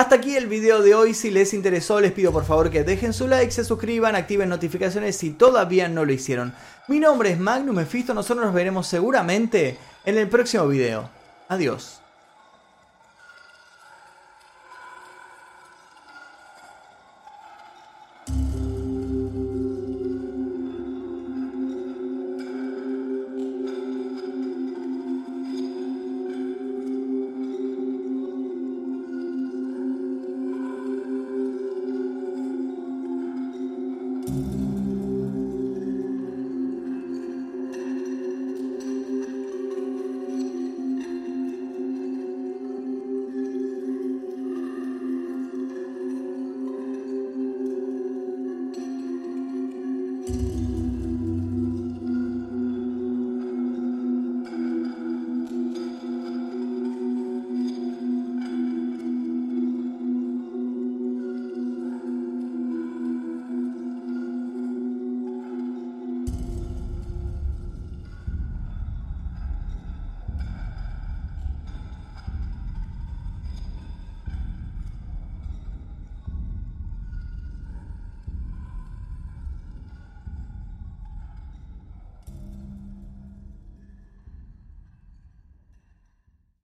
Hasta 0.00 0.14
aquí 0.14 0.34
el 0.34 0.46
video 0.46 0.80
de 0.80 0.94
hoy, 0.94 1.12
si 1.12 1.30
les 1.30 1.52
interesó 1.52 2.00
les 2.00 2.12
pido 2.12 2.32
por 2.32 2.46
favor 2.46 2.70
que 2.70 2.84
dejen 2.84 3.12
su 3.12 3.28
like, 3.28 3.52
se 3.52 3.66
suscriban, 3.66 4.16
activen 4.16 4.48
notificaciones 4.48 5.14
si 5.14 5.28
todavía 5.28 5.90
no 5.90 6.06
lo 6.06 6.12
hicieron. 6.14 6.54
Mi 6.88 6.98
nombre 6.98 7.32
es 7.32 7.38
Magnum 7.38 7.76
Mephisto, 7.76 8.14
nosotros 8.14 8.46
nos 8.46 8.54
veremos 8.54 8.86
seguramente 8.86 9.76
en 10.06 10.16
el 10.16 10.26
próximo 10.30 10.66
video. 10.68 11.10
Adiós. 11.48 11.99